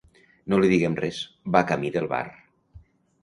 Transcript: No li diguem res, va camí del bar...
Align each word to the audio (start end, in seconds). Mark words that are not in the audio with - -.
No 0.53 0.57
li 0.61 0.69
diguem 0.71 0.95
res, 1.01 1.19
va 1.57 1.63
camí 1.73 1.91
del 1.97 2.09
bar... 2.15 2.23